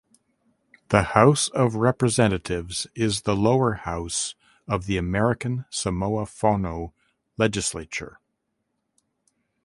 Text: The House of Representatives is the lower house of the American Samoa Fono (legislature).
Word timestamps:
The 0.89 1.03
House 1.03 1.47
of 1.49 1.75
Representatives 1.75 2.87
is 2.95 3.21
the 3.21 3.35
lower 3.35 3.73
house 3.73 4.33
of 4.67 4.87
the 4.87 4.97
American 4.97 5.65
Samoa 5.69 6.25
Fono 6.25 6.91
(legislature). 7.37 8.19